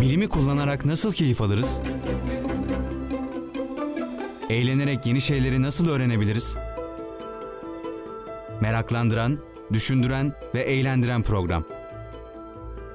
Bilimi 0.00 0.28
kullanarak 0.28 0.84
nasıl 0.84 1.12
keyif 1.12 1.40
alırız? 1.40 1.80
Eğlenerek 4.50 5.06
yeni 5.06 5.20
şeyleri 5.20 5.62
nasıl 5.62 5.88
öğrenebiliriz? 5.88 6.56
Meraklandıran, 8.60 9.38
düşündüren 9.72 10.32
ve 10.54 10.60
eğlendiren 10.60 11.22
program. 11.22 11.64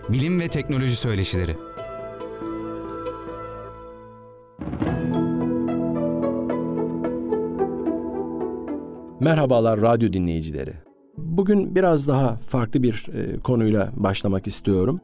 Bilim 0.10 0.40
ve 0.40 0.48
teknoloji 0.48 0.96
söyleşileri. 0.96 1.58
Merhabalar 9.20 9.82
radyo 9.82 10.14
dinleyicileri. 10.14 10.74
Bugün 11.18 11.76
biraz 11.76 12.08
daha 12.08 12.36
farklı 12.36 12.84
bir 12.84 13.08
e, 13.14 13.40
konuyla 13.40 13.92
başlamak 13.96 14.48
istiyorum. 14.48 15.02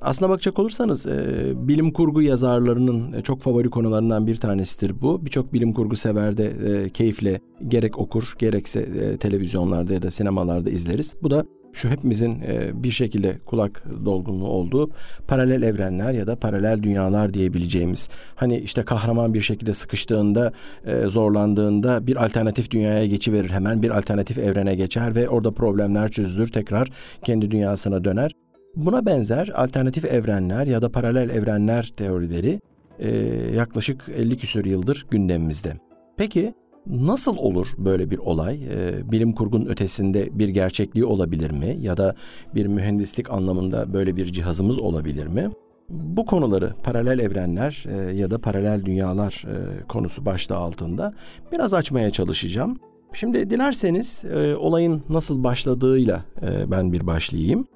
Aslına 0.00 0.30
bakacak 0.30 0.58
olursanız 0.58 1.06
e, 1.06 1.52
bilim 1.56 1.92
kurgu 1.92 2.22
yazarlarının 2.22 3.22
çok 3.22 3.42
favori 3.42 3.70
konularından 3.70 4.26
bir 4.26 4.36
tanesidir 4.36 5.00
bu. 5.00 5.24
Birçok 5.26 5.52
bilim 5.52 5.72
kurgu 5.72 5.96
sever 5.96 6.36
de 6.36 6.46
e, 6.46 6.88
keyifle 6.88 7.40
gerek 7.68 7.98
okur 7.98 8.34
gerekse 8.38 8.80
e, 8.80 9.16
televizyonlarda 9.16 9.92
ya 9.92 10.02
da 10.02 10.10
sinemalarda 10.10 10.70
izleriz. 10.70 11.14
Bu 11.22 11.30
da 11.30 11.44
şu 11.74 11.88
hepimizin 11.88 12.40
e, 12.40 12.82
bir 12.82 12.90
şekilde 12.90 13.38
kulak 13.46 13.84
dolgunluğu 14.04 14.48
olduğu 14.48 14.90
paralel 15.28 15.62
evrenler 15.62 16.12
ya 16.12 16.26
da 16.26 16.36
paralel 16.36 16.82
dünyalar 16.82 17.34
diyebileceğimiz. 17.34 18.08
Hani 18.34 18.58
işte 18.58 18.82
kahraman 18.82 19.34
bir 19.34 19.40
şekilde 19.40 19.74
sıkıştığında, 19.74 20.52
e, 20.84 21.06
zorlandığında 21.06 22.06
bir 22.06 22.24
alternatif 22.24 22.70
dünyaya 22.70 23.06
geçiverir. 23.06 23.50
Hemen 23.50 23.82
bir 23.82 23.90
alternatif 23.90 24.38
evrene 24.38 24.74
geçer 24.74 25.14
ve 25.14 25.28
orada 25.28 25.50
problemler 25.50 26.10
çözülür. 26.10 26.48
Tekrar 26.48 26.88
kendi 27.24 27.50
dünyasına 27.50 28.04
döner. 28.04 28.43
Buna 28.76 29.06
benzer 29.06 29.48
alternatif 29.54 30.04
evrenler 30.04 30.66
ya 30.66 30.82
da 30.82 30.92
paralel 30.92 31.30
evrenler 31.30 31.92
teorileri 31.96 32.60
e, 32.98 33.08
yaklaşık 33.54 34.08
50 34.16 34.36
küsur 34.36 34.64
yıldır 34.64 35.06
gündemimizde. 35.10 35.76
Peki 36.16 36.54
nasıl 36.86 37.36
olur 37.36 37.66
böyle 37.78 38.10
bir 38.10 38.18
olay? 38.18 38.54
E, 38.64 39.10
bilim 39.12 39.32
kurgunun 39.32 39.66
ötesinde 39.66 40.38
bir 40.38 40.48
gerçekliği 40.48 41.04
olabilir 41.04 41.50
mi? 41.50 41.76
Ya 41.80 41.96
da 41.96 42.14
bir 42.54 42.66
mühendislik 42.66 43.30
anlamında 43.30 43.92
böyle 43.92 44.16
bir 44.16 44.26
cihazımız 44.26 44.78
olabilir 44.78 45.26
mi? 45.26 45.50
Bu 45.88 46.26
konuları 46.26 46.72
paralel 46.84 47.18
evrenler 47.18 47.84
e, 47.88 48.16
ya 48.16 48.30
da 48.30 48.38
paralel 48.38 48.84
dünyalar 48.84 49.44
e, 49.46 49.86
konusu 49.88 50.26
başlığı 50.26 50.56
altında 50.56 51.14
biraz 51.52 51.74
açmaya 51.74 52.10
çalışacağım. 52.10 52.78
Şimdi 53.12 53.50
dilerseniz 53.50 54.24
e, 54.24 54.56
olayın 54.56 55.02
nasıl 55.08 55.44
başladığıyla 55.44 56.24
e, 56.42 56.70
ben 56.70 56.92
bir 56.92 57.06
başlayayım. 57.06 57.66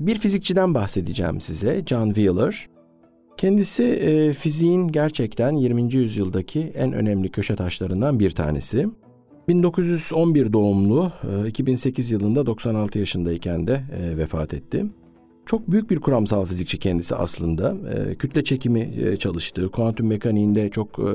Bir 0.00 0.18
fizikçiden 0.18 0.74
bahsedeceğim 0.74 1.40
size, 1.40 1.82
John 1.86 2.06
Wheeler. 2.06 2.68
Kendisi 3.36 3.82
e, 3.82 4.32
fiziğin 4.32 4.88
gerçekten 4.88 5.52
20. 5.52 5.94
yüzyıldaki 5.94 6.72
en 6.74 6.92
önemli 6.92 7.30
köşe 7.30 7.56
taşlarından 7.56 8.20
bir 8.20 8.30
tanesi. 8.30 8.88
1911 9.48 10.52
doğumlu, 10.52 11.12
e, 11.44 11.48
2008 11.48 12.10
yılında 12.10 12.46
96 12.46 12.98
yaşındayken 12.98 13.66
de 13.66 13.84
e, 14.00 14.16
vefat 14.16 14.54
etti. 14.54 14.86
Çok 15.46 15.70
büyük 15.70 15.90
bir 15.90 16.00
kuramsal 16.00 16.44
fizikçi 16.44 16.78
kendisi 16.78 17.16
aslında. 17.16 17.76
E, 17.94 18.14
kütle 18.14 18.44
çekimi 18.44 18.80
e, 18.80 19.16
çalıştığı, 19.16 19.70
kuantum 19.70 20.06
mekaniğinde 20.06 20.70
çok 20.70 20.98
e, 20.98 21.10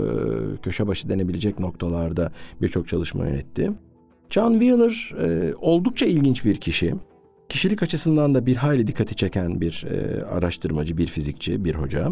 köşe 0.61 0.87
başı 0.87 1.09
denebilecek 1.09 1.59
noktalarda 1.59 2.31
birçok 2.61 2.87
çalışma 2.87 3.27
yönetti. 3.27 3.71
John 4.29 4.51
Wheeler 4.51 5.13
e, 5.19 5.55
oldukça 5.55 6.05
ilginç 6.05 6.45
bir 6.45 6.55
kişi. 6.55 6.95
Kişilik 7.49 7.83
açısından 7.83 8.35
da 8.35 8.45
bir 8.45 8.55
hayli 8.55 8.87
dikkati 8.87 9.15
çeken 9.15 9.61
bir 9.61 9.85
e, 9.89 10.25
araştırmacı, 10.25 10.97
bir 10.97 11.07
fizikçi, 11.07 11.65
bir 11.65 11.75
hoca. 11.75 12.11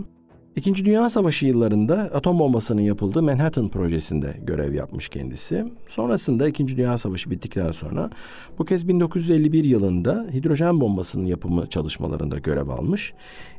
İkinci 0.56 0.86
Dünya 0.86 1.10
Savaşı 1.10 1.46
yıllarında 1.46 1.96
atom 1.96 2.40
bombasının 2.40 2.82
yapıldığı 2.82 3.24
Manhattan 3.24 3.70
projesinde 3.70 4.38
görev 4.44 4.74
yapmış 4.74 5.10
kendisi. 5.10 5.66
Sonrasında 5.88 6.48
İkinci 6.48 6.78
Dünya 6.78 6.98
Savaşı 6.98 7.32
bittikten 7.32 7.72
sonra 7.72 8.10
bu 8.58 8.66
kez 8.66 8.88
1951 8.88 9.64
yılında 9.64 10.28
hidrojen 10.34 10.82
bombasının 10.82 11.26
yapımı 11.26 11.70
çalışmalarında 11.70 12.38
görev 12.38 12.68
almış. 12.68 13.14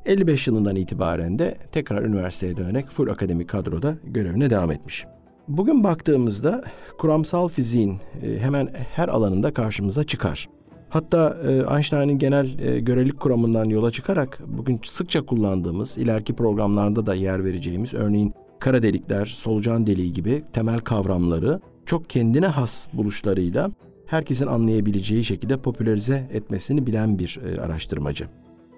55 0.06 0.46
yılından 0.46 0.76
itibaren 0.76 1.38
de 1.38 1.58
tekrar 1.72 2.02
üniversiteye 2.02 2.56
dönerek 2.56 2.88
full 2.90 3.08
akademik 3.08 3.48
kadroda 3.48 3.96
görevine 4.04 4.50
devam 4.50 4.70
etmiş. 4.70 5.04
Bugün 5.48 5.84
baktığımızda 5.84 6.64
kuramsal 6.98 7.48
fiziğin 7.48 7.98
e, 8.22 8.38
hemen 8.38 8.68
her 8.94 9.08
alanında 9.08 9.54
karşımıza 9.54 10.04
çıkar. 10.04 10.48
Hatta 10.94 11.36
e, 11.48 11.74
Einstein'ın 11.76 12.18
genel 12.18 12.58
e, 12.58 12.80
görelilik 12.80 13.20
kuramından 13.20 13.64
yola 13.64 13.90
çıkarak 13.90 14.38
bugün 14.46 14.80
sıkça 14.84 15.26
kullandığımız, 15.26 15.98
ileriki 15.98 16.34
programlarda 16.34 17.06
da 17.06 17.14
yer 17.14 17.44
vereceğimiz 17.44 17.94
örneğin 17.94 18.34
kara 18.60 18.82
delikler, 18.82 19.26
solucan 19.26 19.86
deliği 19.86 20.12
gibi 20.12 20.44
temel 20.52 20.78
kavramları 20.78 21.60
çok 21.86 22.10
kendine 22.10 22.46
has 22.46 22.86
buluşlarıyla 22.92 23.70
herkesin 24.06 24.46
anlayabileceği 24.46 25.24
şekilde 25.24 25.56
popülerize 25.56 26.28
etmesini 26.32 26.86
bilen 26.86 27.18
bir 27.18 27.40
e, 27.46 27.60
araştırmacı. 27.60 28.28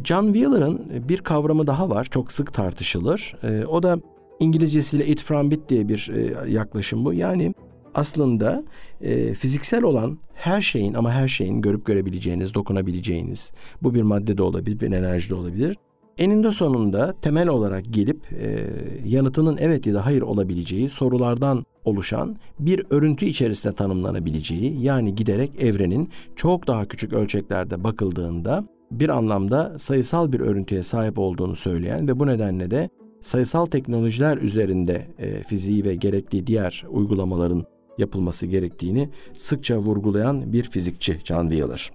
John 0.05 0.33
Wheeler'ın 0.33 0.81
bir 1.09 1.19
kavramı 1.19 1.67
daha 1.67 1.91
var, 1.91 2.05
çok 2.05 2.33
sık 2.33 2.55
tartışılır. 2.55 3.37
O 3.69 3.83
da 3.83 3.99
İngilizcesiyle 4.41 5.07
it 5.07 5.21
from 5.21 5.51
bit 5.51 5.69
diye 5.69 5.89
bir 5.89 6.11
yaklaşım 6.47 7.05
bu. 7.05 7.13
Yani 7.13 7.55
aslında 7.97 8.65
e, 9.01 9.35
fiziksel 9.35 9.83
olan 9.83 10.19
her 10.35 10.61
şeyin 10.61 10.95
ama 10.95 11.13
her 11.13 11.29
şeyin 11.29 11.61
görüp 11.61 11.87
görebileceğiniz, 11.87 12.55
dokunabileceğiniz, 12.55 13.53
bu 13.83 13.95
bir 13.95 14.03
madde 14.03 14.39
de 14.39 14.43
olabilir, 14.43 14.81
bir 14.81 14.93
enerji 14.93 15.31
de 15.31 15.35
olabilir. 15.35 15.77
Eninde 16.19 16.51
sonunda 16.51 17.15
temel 17.23 17.49
olarak 17.49 17.85
gelip 17.91 18.33
e, 18.33 18.67
yanıtının 19.05 19.57
evet 19.61 19.87
ya 19.87 19.95
da 19.95 20.07
hayır 20.07 20.23
olabileceği 20.23 20.89
sorulardan 20.89 21.65
oluşan 21.85 22.37
bir 22.59 22.87
örüntü 22.91 23.27
içerisinde 23.27 23.75
tanımlanabileceği 23.75 24.83
yani 24.83 25.15
giderek 25.15 25.63
evrenin 25.63 26.11
çok 26.37 26.67
daha 26.67 26.89
küçük 26.89 27.13
ölçeklerde 27.13 27.85
bakıldığında 27.85 28.65
bir 28.91 29.09
anlamda 29.09 29.79
sayısal 29.79 30.33
bir 30.33 30.41
örüntüye 30.41 30.83
sahip 30.83 31.19
olduğunu 31.19 31.57
söyleyen 31.57 32.09
ve 32.09 32.19
bu 32.19 32.27
nedenle 32.27 32.71
de 32.71 32.91
sayısal 33.21 33.67
teknolojiler 33.67 34.37
üzerinde 34.37 35.07
e, 35.19 35.43
fiziği 35.43 35.85
ve 35.85 35.95
gerekli 35.95 36.47
diğer 36.47 36.85
uygulamaların 36.89 37.65
yapılması 37.99 38.47
gerektiğini 38.47 39.09
sıkça 39.35 39.79
vurgulayan 39.79 40.53
bir 40.53 40.63
fizikçi 40.71 41.19
John 41.25 41.49
Wheeler. 41.49 41.91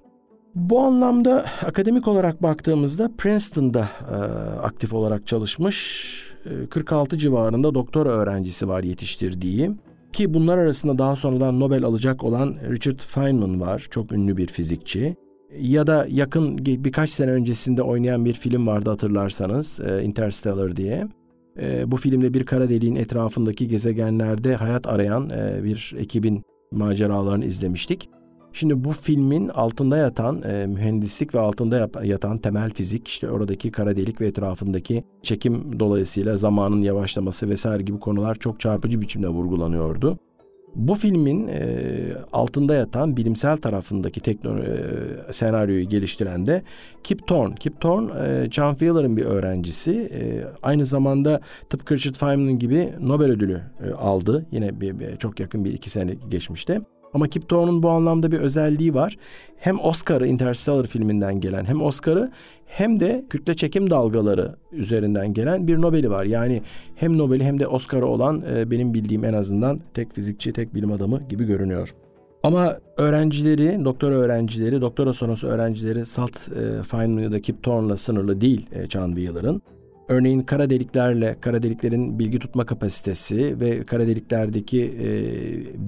Bu 0.56 0.80
anlamda 0.80 1.46
akademik 1.66 2.08
olarak 2.08 2.44
baktığımızda 2.44 3.12
Princeton'da 3.18 3.90
e, 4.12 4.16
aktif 4.60 4.94
olarak 4.94 5.28
çalışmış. 5.28 6.34
E, 6.46 6.70
46 6.70 7.18
civarında 7.18 7.76
doktora 7.76 8.10
öğrencisi 8.10 8.68
var 8.68 8.84
yetiştirdiği. 8.84 9.72
Ki 10.14 10.34
bunlar 10.34 10.58
arasında 10.58 10.98
daha 10.98 11.16
sonradan 11.16 11.60
Nobel 11.60 11.84
alacak 11.84 12.24
olan 12.24 12.56
Richard 12.70 13.00
Feynman 13.00 13.62
var. 13.62 13.88
Çok 13.92 14.12
ünlü 14.12 14.38
bir 14.38 14.48
fizikçi. 14.48 15.16
Ya 15.60 15.88
da 15.88 16.06
yakın 16.10 16.58
birkaç 16.58 17.10
sene 17.10 17.32
öncesinde 17.32 17.82
oynayan 17.82 18.26
bir 18.26 18.34
film 18.34 18.68
vardı 18.68 18.90
hatırlarsanız 18.90 19.80
e, 19.80 20.04
Interstellar 20.04 20.76
diye. 20.76 21.08
E, 21.62 21.92
bu 21.92 21.98
filmde 21.98 22.34
bir 22.34 22.46
kara 22.46 22.70
deliğin 22.70 22.96
etrafındaki 22.96 23.68
gezegenlerde 23.68 24.56
hayat 24.56 24.88
arayan 24.88 25.30
e, 25.30 25.64
bir 25.64 25.94
ekibin 25.98 26.44
maceralarını 26.72 27.46
izlemiştik. 27.46 28.10
Şimdi 28.54 28.84
bu 28.84 28.92
filmin 28.92 29.48
altında 29.48 29.98
yatan 29.98 30.42
e, 30.42 30.68
mühendislik 30.68 31.36
ve 31.36 31.40
altında 31.40 31.78
yap- 31.78 32.06
yatan 32.06 32.38
temel 32.38 32.74
fizik 32.74 33.08
işte 33.08 33.30
oradaki 33.30 33.72
kara 33.72 33.96
delik 33.96 34.22
ve 34.22 34.28
etrafındaki 34.28 35.04
çekim 35.22 35.80
dolayısıyla 35.80 36.38
zamanın 36.38 36.82
yavaşlaması 36.82 37.50
vesaire 37.50 37.84
gibi 37.84 38.00
konular 38.00 38.36
çok 38.36 38.60
çarpıcı 38.60 39.02
biçimde 39.02 39.28
vurgulanıyordu. 39.28 40.18
Bu 40.76 40.96
filmin 40.96 41.48
e, 41.48 41.82
altında 42.34 42.76
yatan 42.76 43.18
bilimsel 43.18 43.58
tarafındaki 43.58 44.20
tekno, 44.20 44.58
e, 44.58 45.34
senaryoyu 45.34 45.90
geliştiren 45.90 46.46
de 46.46 46.64
Kip 47.04 47.28
Thorne. 47.28 47.56
Kip 47.56 47.82
Thorne, 47.82 48.12
e, 48.28 48.52
John 48.52 48.72
Wheeler'ın 48.72 49.18
bir 49.18 49.26
öğrencisi. 49.26 49.92
E, 49.92 50.46
aynı 50.64 50.86
zamanda 50.86 51.42
tıpkı 51.70 51.96
Richard 51.96 52.16
Feynman 52.16 52.60
gibi 52.60 52.94
Nobel 53.00 53.32
ödülü 53.32 53.62
e, 53.88 53.92
aldı. 53.92 54.46
Yine 54.52 54.82
bir, 54.82 55.00
bir, 55.00 55.16
çok 55.16 55.40
yakın 55.40 55.66
bir 55.66 55.74
iki 55.74 55.90
sene 55.90 56.14
geçmişte. 56.30 56.82
Ama 57.14 57.28
Kip 57.28 57.50
Thorne'un 57.50 57.84
bu 57.84 57.90
anlamda 57.90 58.32
bir 58.32 58.40
özelliği 58.40 58.94
var. 58.94 59.18
Hem 59.58 59.80
Oscar'ı 59.80 60.28
Interstellar 60.28 60.88
filminden 60.88 61.40
gelen 61.40 61.66
hem 61.66 61.82
Oscar'ı 61.82 62.32
hem 62.66 63.00
de 63.00 63.26
kütle 63.30 63.56
çekim 63.56 63.90
dalgaları 63.90 64.56
üzerinden 64.72 65.34
gelen 65.34 65.68
bir 65.68 65.82
Nobel'i 65.82 66.10
var. 66.10 66.26
Yani 66.26 66.62
hem 66.96 67.18
Nobel'i 67.18 67.44
hem 67.44 67.60
de 67.60 67.68
Oscar'ı 67.68 68.06
olan 68.06 68.44
e, 68.56 68.72
benim 68.72 68.94
bildiğim 68.94 69.26
en 69.26 69.34
azından 69.34 69.80
tek 69.94 70.16
fizikçi, 70.16 70.54
tek 70.54 70.76
bilim 70.76 70.92
adamı 70.92 71.20
gibi 71.30 71.46
görünüyor. 71.46 71.96
Ama 72.44 72.78
öğrencileri, 72.98 73.86
doktora 73.86 74.16
öğrencileri, 74.16 74.82
doktora 74.82 75.14
sonrası 75.14 75.48
öğrencileri 75.48 76.06
Salt 76.06 76.36
e, 76.52 76.84
Feynman 76.84 77.22
ya 77.22 77.32
da 77.32 77.42
Kip 77.42 77.64
Thorne'la 77.64 77.98
sınırlı 77.98 78.42
değil 78.42 78.68
e, 78.72 78.90
John 78.90 79.16
Wheeler'ın. 79.16 79.62
Örneğin 80.10 80.42
kara 80.42 80.70
deliklerle, 80.70 81.38
kara 81.42 81.64
deliklerin 81.64 82.20
bilgi 82.20 82.40
tutma 82.40 82.66
kapasitesi 82.66 83.60
ve 83.60 83.84
kara 83.84 84.08
deliklerdeki 84.08 84.84
e, 84.84 85.10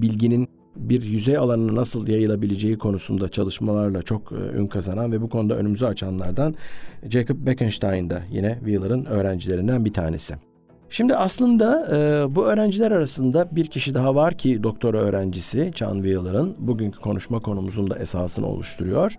bilginin 0.02 0.48
bir 0.75 1.02
yüzey 1.02 1.38
alanına 1.38 1.75
nasıl 1.75 2.08
yayılabileceği 2.08 2.78
konusunda 2.78 3.28
çalışmalarla 3.28 4.02
çok 4.02 4.31
e, 4.31 4.58
ün 4.58 4.68
kazanan 4.68 5.12
ve 5.12 5.22
bu 5.22 5.30
konuda 5.30 5.56
önümüzü 5.56 5.86
açanlardan 5.86 6.56
Jacob 7.10 7.46
Bekenstein 7.46 8.10
da 8.10 8.22
yine 8.31 8.56
Wheeler'ın 8.60 9.06
öğrencilerinden 9.06 9.86
bir 9.86 9.94
tanesi. 9.94 10.36
Şimdi 10.90 11.16
aslında 11.16 11.88
e, 11.96 12.36
bu 12.36 12.46
öğrenciler 12.46 12.92
arasında 12.92 13.48
bir 13.52 13.66
kişi 13.66 13.94
daha 13.94 14.16
var 14.16 14.38
ki 14.38 14.64
doktora 14.64 14.98
öğrencisi 14.98 15.72
John 15.75 15.96
Wheeler'ın 15.96 16.56
bugünkü 16.60 17.00
konuşma 17.00 17.40
konumuzun 17.40 17.90
da 17.90 18.00
esasını 18.00 18.48
oluşturuyor. 18.48 19.14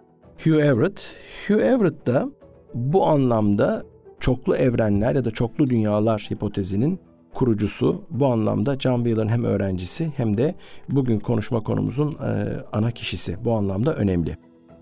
Hugh 0.44 0.64
Everett. 0.64 1.10
Hugh 1.48 1.62
Everett 1.62 2.06
da 2.06 2.28
bu 2.74 3.06
anlamda 3.06 3.84
çoklu 4.20 4.56
evrenler 4.56 5.14
ya 5.14 5.24
da 5.24 5.30
çoklu 5.30 5.70
dünyalar 5.70 6.28
hipotezinin 6.30 7.00
kurucusu. 7.34 8.02
Bu 8.10 8.26
anlamda 8.26 8.78
John 8.78 8.96
Wheeler'ın 8.96 9.28
hem 9.28 9.44
öğrencisi 9.44 10.12
hem 10.16 10.36
de 10.36 10.54
bugün 10.88 11.20
konuşma 11.20 11.60
konumuzun 11.60 12.12
e, 12.12 12.62
ana 12.72 12.90
kişisi. 12.90 13.36
Bu 13.44 13.52
anlamda 13.52 13.94
önemli. 13.94 14.36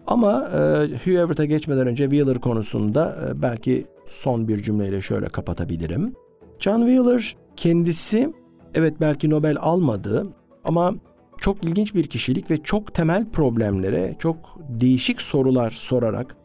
Ama 0.06 0.48
e, 0.48 0.58
Hugh 1.04 1.14
Everett'a 1.14 1.44
geçmeden 1.44 1.86
önce 1.86 2.04
Wheeler 2.04 2.38
konusunda 2.38 3.18
e, 3.28 3.42
belki 3.42 3.86
son 4.06 4.48
bir 4.48 4.62
cümleyle 4.62 5.00
şöyle 5.00 5.26
kapatabilirim. 5.26 6.14
John 6.58 6.86
Wheeler 6.86 7.36
kendisi 7.56 8.32
evet 8.74 8.94
belki 9.00 9.30
Nobel 9.30 9.56
almadı 9.60 10.26
ama 10.64 10.94
çok 11.38 11.64
ilginç 11.64 11.94
bir 11.94 12.04
kişilik 12.04 12.50
ve 12.50 12.62
çok 12.62 12.94
temel 12.94 13.30
problemlere 13.30 14.16
çok 14.18 14.36
değişik 14.68 15.22
sorular 15.22 15.70
sorarak 15.70 16.36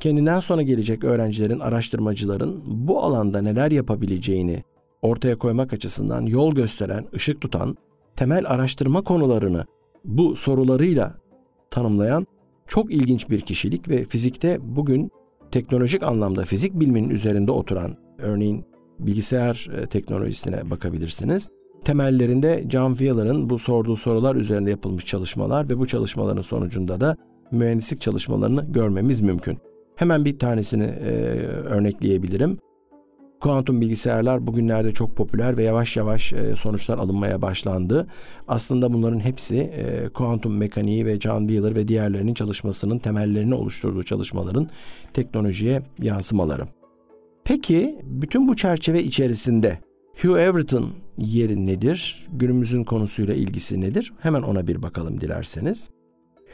kendinden 0.00 0.40
sonra 0.40 0.62
gelecek 0.62 1.04
öğrencilerin, 1.04 1.58
araştırmacıların 1.58 2.62
bu 2.66 3.02
alanda 3.02 3.42
neler 3.42 3.70
yapabileceğini 3.70 4.62
ortaya 5.02 5.38
koymak 5.38 5.72
açısından 5.72 6.26
yol 6.26 6.54
gösteren, 6.54 7.06
ışık 7.14 7.40
tutan, 7.40 7.76
temel 8.16 8.44
araştırma 8.46 9.02
konularını 9.02 9.64
bu 10.04 10.36
sorularıyla 10.36 11.14
tanımlayan 11.70 12.26
çok 12.66 12.92
ilginç 12.92 13.30
bir 13.30 13.40
kişilik 13.40 13.88
ve 13.88 14.04
fizikte 14.04 14.58
bugün 14.62 15.10
teknolojik 15.50 16.02
anlamda 16.02 16.44
fizik 16.44 16.80
biliminin 16.80 17.10
üzerinde 17.10 17.52
oturan, 17.52 17.96
örneğin 18.18 18.64
bilgisayar 18.98 19.68
e, 19.76 19.86
teknolojisine 19.86 20.70
bakabilirsiniz. 20.70 21.48
Temellerinde 21.84 22.64
John 22.70 22.94
Wheeler'ın 22.94 23.50
bu 23.50 23.58
sorduğu 23.58 23.96
sorular 23.96 24.36
üzerinde 24.36 24.70
yapılmış 24.70 25.06
çalışmalar 25.06 25.70
ve 25.70 25.78
bu 25.78 25.86
çalışmaların 25.86 26.42
sonucunda 26.42 27.00
da 27.00 27.16
mühendislik 27.52 28.00
çalışmalarını 28.00 28.64
görmemiz 28.72 29.20
mümkün. 29.20 29.58
Hemen 29.96 30.24
bir 30.24 30.38
tanesini 30.38 30.84
e, 30.84 31.10
örnekleyebilirim. 31.46 32.58
Kuantum 33.40 33.80
bilgisayarlar 33.80 34.46
bugünlerde 34.46 34.92
çok 34.92 35.16
popüler 35.16 35.56
ve 35.56 35.62
yavaş 35.62 35.96
yavaş 35.96 36.32
e, 36.32 36.56
sonuçlar 36.56 36.98
alınmaya 36.98 37.42
başlandı. 37.42 38.06
Aslında 38.48 38.92
bunların 38.92 39.20
hepsi 39.20 39.56
e, 39.56 40.08
kuantum 40.08 40.56
mekaniği 40.56 41.06
ve 41.06 41.20
John 41.20 41.46
Wheeler 41.46 41.74
ve 41.74 41.88
diğerlerinin 41.88 42.34
çalışmasının 42.34 42.98
temellerini 42.98 43.54
oluşturduğu 43.54 44.02
çalışmaların 44.02 44.68
teknolojiye 45.12 45.82
yansımaları. 46.02 46.62
Peki 47.44 47.98
bütün 48.04 48.48
bu 48.48 48.56
çerçeve 48.56 49.02
içerisinde 49.02 49.78
Hugh 50.22 50.38
Everett'ın 50.38 50.86
yeri 51.18 51.66
nedir? 51.66 52.26
Günümüzün 52.32 52.84
konusuyla 52.84 53.34
ilgisi 53.34 53.80
nedir? 53.80 54.12
Hemen 54.20 54.42
ona 54.42 54.66
bir 54.66 54.82
bakalım 54.82 55.20
dilerseniz. 55.20 55.88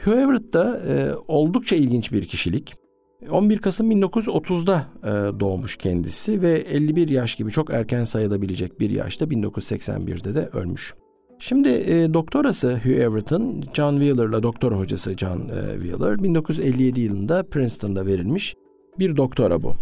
Hugh 0.03 0.17
Everett 0.17 0.53
da 0.53 0.81
e, 0.87 1.15
oldukça 1.27 1.75
ilginç 1.75 2.11
bir 2.11 2.27
kişilik. 2.27 2.86
11 3.31 3.57
Kasım 3.57 3.91
1930'da 3.91 4.85
e, 5.03 5.39
doğmuş 5.39 5.77
kendisi 5.77 6.41
ve 6.41 6.59
51 6.59 7.09
yaş 7.09 7.35
gibi 7.35 7.51
çok 7.51 7.73
erken 7.73 8.03
sayılabilecek 8.03 8.79
bir 8.79 8.89
yaşta 8.89 9.25
1981'de 9.25 10.35
de 10.35 10.49
ölmüş. 10.53 10.93
Şimdi 11.39 11.69
e, 11.69 12.13
doktorası 12.13 12.71
Hugh 12.71 12.99
Everett'ın 12.99 13.63
John 13.73 13.99
Wheeler'la 13.99 14.43
doktora 14.43 14.77
hocası 14.77 15.17
John 15.17 15.39
e, 15.39 15.79
Wheeler 15.79 16.23
1957 16.23 16.99
yılında 16.99 17.43
Princeton'da 17.43 18.05
verilmiş 18.05 18.55
bir 18.99 19.17
doktora 19.17 19.61
bu. 19.63 19.73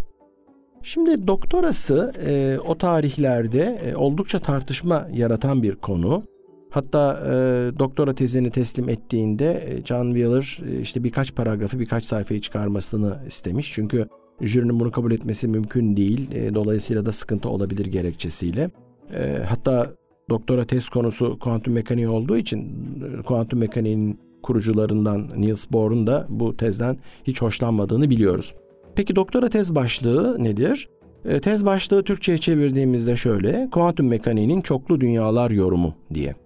Şimdi 0.83 1.27
doktorası 1.27 2.13
e, 2.25 2.59
o 2.67 2.77
tarihlerde 2.77 3.77
e, 3.85 3.95
oldukça 3.95 4.39
tartışma 4.39 5.07
yaratan 5.13 5.63
bir 5.63 5.75
konu. 5.75 6.23
Hatta 6.75 7.23
e, 7.25 7.31
doktora 7.79 8.15
tezini 8.15 8.51
teslim 8.51 8.89
ettiğinde 8.89 9.67
e, 9.67 9.85
John 9.85 10.13
Wheeler 10.13 10.59
e, 10.69 10.81
işte 10.81 11.03
birkaç 11.03 11.35
paragrafı 11.35 11.79
birkaç 11.79 12.05
sayfayı 12.05 12.41
çıkarmasını 12.41 13.19
istemiş. 13.27 13.71
Çünkü 13.73 14.07
jürinin 14.41 14.79
bunu 14.79 14.91
kabul 14.91 15.11
etmesi 15.11 15.47
mümkün 15.47 15.97
değil. 15.97 16.31
E, 16.31 16.55
dolayısıyla 16.55 17.05
da 17.05 17.11
sıkıntı 17.11 17.49
olabilir 17.49 17.85
gerekçesiyle. 17.85 18.71
E, 19.13 19.43
hatta 19.47 19.91
doktora 20.29 20.65
tez 20.65 20.89
konusu 20.89 21.39
kuantum 21.39 21.73
mekaniği 21.73 22.09
olduğu 22.09 22.37
için 22.37 22.59
e, 23.19 23.21
kuantum 23.21 23.59
mekaniğinin 23.59 24.19
kurucularından 24.43 25.29
Niels 25.37 25.71
Bohr'un 25.71 26.07
da 26.07 26.27
bu 26.29 26.57
tezden 26.57 26.97
hiç 27.23 27.41
hoşlanmadığını 27.41 28.09
biliyoruz. 28.09 28.53
Peki 28.95 29.15
doktora 29.15 29.49
tez 29.49 29.75
başlığı 29.75 30.43
nedir? 30.43 30.89
E, 31.25 31.41
tez 31.41 31.65
başlığı 31.65 32.03
Türkçe'ye 32.03 32.37
çevirdiğimizde 32.37 33.15
şöyle, 33.15 33.69
kuantum 33.71 34.07
mekaniğinin 34.07 34.61
çoklu 34.61 35.01
dünyalar 35.01 35.51
yorumu 35.51 35.95
diye. 36.13 36.44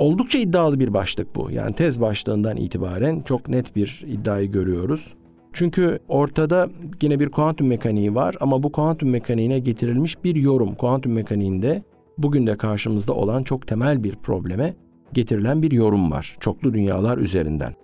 Oldukça 0.00 0.38
iddialı 0.38 0.80
bir 0.80 0.94
başlık 0.94 1.36
bu. 1.36 1.50
Yani 1.50 1.74
tez 1.74 2.00
başlığından 2.00 2.56
itibaren 2.56 3.20
çok 3.20 3.48
net 3.48 3.76
bir 3.76 4.04
iddiayı 4.06 4.50
görüyoruz. 4.50 5.14
Çünkü 5.52 5.98
ortada 6.08 6.68
yine 7.02 7.20
bir 7.20 7.28
kuantum 7.28 7.66
mekaniği 7.66 8.14
var 8.14 8.34
ama 8.40 8.62
bu 8.62 8.72
kuantum 8.72 9.10
mekaniğine 9.10 9.58
getirilmiş 9.58 10.24
bir 10.24 10.36
yorum. 10.36 10.74
Kuantum 10.74 11.12
mekaniğinde 11.12 11.82
bugün 12.18 12.46
de 12.46 12.56
karşımızda 12.56 13.12
olan 13.12 13.42
çok 13.42 13.66
temel 13.66 14.04
bir 14.04 14.16
probleme 14.16 14.74
getirilen 15.12 15.62
bir 15.62 15.72
yorum 15.72 16.10
var. 16.10 16.36
Çoklu 16.40 16.74
dünyalar 16.74 17.18
üzerinden. 17.18 17.74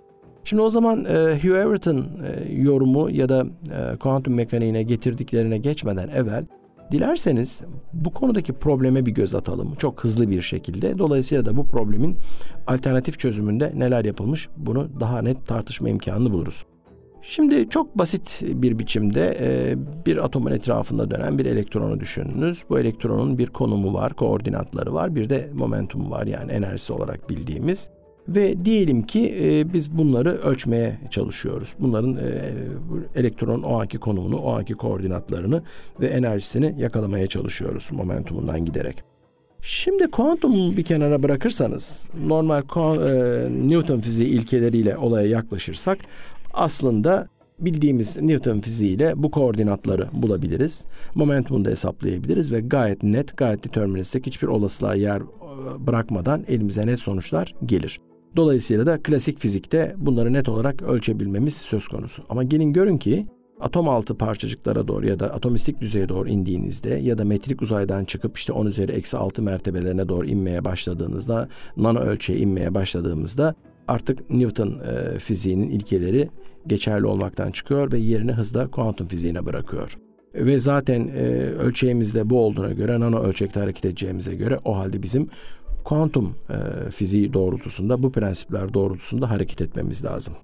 Şimdi 0.44 0.62
o 0.62 0.70
zaman 0.70 1.04
e, 1.04 1.38
Hugh 1.42 1.56
Everett'ın 1.56 2.06
e, 2.24 2.52
yorumu 2.52 3.10
ya 3.10 3.28
da 3.28 3.46
e, 3.70 3.96
kuantum 3.96 4.34
mekaniğine 4.34 4.82
getirdiklerine 4.82 5.58
geçmeden 5.58 6.08
evvel 6.08 6.46
dilerseniz 6.92 7.62
bu 7.92 8.12
konudaki 8.12 8.52
probleme 8.52 9.06
bir 9.06 9.10
göz 9.10 9.34
atalım 9.34 9.74
çok 9.74 10.04
hızlı 10.04 10.30
bir 10.30 10.42
şekilde. 10.42 10.98
Dolayısıyla 10.98 11.44
da 11.44 11.56
bu 11.56 11.66
problemin 11.66 12.16
alternatif 12.66 13.18
çözümünde 13.18 13.72
neler 13.76 14.04
yapılmış 14.04 14.48
bunu 14.56 15.00
daha 15.00 15.22
net 15.22 15.46
tartışma 15.46 15.88
imkanı 15.88 16.32
buluruz. 16.32 16.64
Şimdi 17.22 17.68
çok 17.70 17.98
basit 17.98 18.42
bir 18.44 18.78
biçimde 18.78 19.36
e, 19.40 19.76
bir 20.06 20.24
atomun 20.24 20.52
etrafında 20.52 21.10
dönen 21.10 21.38
bir 21.38 21.46
elektronu 21.46 22.00
düşününüz. 22.00 22.64
Bu 22.70 22.78
elektronun 22.78 23.38
bir 23.38 23.46
konumu 23.46 23.94
var, 23.94 24.14
koordinatları 24.14 24.94
var, 24.94 25.14
bir 25.14 25.30
de 25.30 25.50
momentumu 25.54 26.10
var 26.10 26.26
yani 26.26 26.52
enerjisi 26.52 26.92
olarak 26.92 27.30
bildiğimiz. 27.30 27.90
Ve 28.28 28.64
diyelim 28.64 29.02
ki 29.02 29.34
e, 29.40 29.72
biz 29.72 29.98
bunları 29.98 30.38
ölçmeye 30.38 30.98
çalışıyoruz. 31.10 31.74
Bunların 31.80 32.16
e, 32.16 32.52
elektronun 33.14 33.62
o 33.62 33.80
anki 33.80 33.98
konumunu, 33.98 34.36
o 34.36 34.52
anki 34.52 34.74
koordinatlarını 34.74 35.62
ve 36.00 36.06
enerjisini 36.06 36.74
yakalamaya 36.78 37.26
çalışıyoruz 37.26 37.88
momentumundan 37.92 38.64
giderek. 38.64 39.04
Şimdi 39.60 40.10
kuantumu 40.10 40.76
bir 40.76 40.82
kenara 40.82 41.22
bırakırsanız, 41.22 42.10
normal 42.26 42.62
e, 42.62 43.68
Newton 43.68 43.98
fiziği 43.98 44.28
ilkeleriyle 44.28 44.96
olaya 44.96 45.28
yaklaşırsak 45.28 45.98
aslında 46.54 47.28
bildiğimiz 47.58 48.16
Newton 48.16 48.60
fiziğiyle 48.60 49.12
bu 49.16 49.30
koordinatları 49.30 50.08
bulabiliriz. 50.12 50.84
Momentumunu 51.14 51.64
da 51.64 51.70
hesaplayabiliriz 51.70 52.52
ve 52.52 52.60
gayet 52.60 53.02
net, 53.02 53.36
gayet 53.36 53.64
deterministik 53.64 54.26
hiçbir 54.26 54.46
olasılığa 54.46 54.94
yer 54.94 55.20
e, 55.20 55.86
bırakmadan 55.86 56.44
elimize 56.48 56.86
net 56.86 57.00
sonuçlar 57.00 57.54
gelir. 57.66 58.00
Dolayısıyla 58.36 58.86
da 58.86 59.02
klasik 59.02 59.38
fizikte 59.38 59.94
bunları 59.98 60.32
net 60.32 60.48
olarak 60.48 60.82
ölçebilmemiz 60.82 61.54
söz 61.54 61.88
konusu. 61.88 62.22
Ama 62.28 62.44
gelin 62.44 62.72
görün 62.72 62.98
ki 62.98 63.26
atom 63.60 63.88
altı 63.88 64.18
parçacıklara 64.18 64.88
doğru 64.88 65.06
ya 65.06 65.20
da 65.20 65.34
atomistik 65.34 65.80
düzeye 65.80 66.08
doğru 66.08 66.28
indiğinizde 66.28 66.94
ya 66.94 67.18
da 67.18 67.24
metrik 67.24 67.62
uzaydan 67.62 68.04
çıkıp 68.04 68.38
işte 68.38 68.52
10 68.52 68.66
üzeri 68.66 68.92
eksi 68.92 69.16
6 69.16 69.42
mertebelerine 69.42 70.08
doğru 70.08 70.26
inmeye 70.26 70.64
başladığınızda, 70.64 71.48
nano 71.76 71.98
ölçeğe 71.98 72.38
inmeye 72.38 72.74
başladığımızda 72.74 73.54
artık 73.88 74.30
Newton 74.30 74.80
e, 74.80 75.18
fiziğinin 75.18 75.70
ilkeleri 75.70 76.30
geçerli 76.66 77.06
olmaktan 77.06 77.50
çıkıyor 77.50 77.92
ve 77.92 77.98
yerini 77.98 78.32
hızla 78.32 78.70
kuantum 78.70 79.08
fiziğine 79.08 79.46
bırakıyor. 79.46 79.98
Ve 80.34 80.58
zaten 80.58 81.08
e, 81.08 81.22
ölçeğimizde 81.58 82.30
bu 82.30 82.40
olduğuna 82.40 82.72
göre 82.72 83.00
nano 83.00 83.22
ölçekte 83.22 83.60
hareket 83.60 83.84
edeceğimize 83.84 84.34
göre 84.34 84.58
o 84.64 84.76
halde 84.76 85.02
bizim 85.02 85.28
kuantum 85.86 86.34
e, 86.50 86.90
fiziği 86.90 87.32
doğrultusunda 87.32 88.02
bu 88.02 88.12
prensipler 88.12 88.74
doğrultusunda 88.74 89.30
hareket 89.30 89.60
etmemiz 89.60 90.04
lazım. 90.04 90.34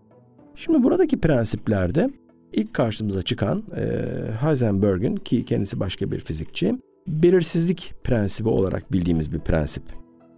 Şimdi 0.54 0.82
buradaki 0.82 1.20
prensiplerde 1.20 2.10
ilk 2.52 2.74
karşımıza 2.74 3.22
çıkan 3.22 3.62
e, 3.76 3.84
Heisenberg'in 4.40 5.16
ki 5.16 5.44
kendisi 5.44 5.80
başka 5.80 6.10
bir 6.10 6.20
fizikçi 6.20 6.74
belirsizlik 7.06 7.94
prensibi 8.04 8.48
olarak 8.48 8.92
bildiğimiz 8.92 9.32
bir 9.32 9.38
prensip. 9.38 9.82